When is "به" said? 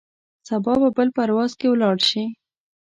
0.81-0.89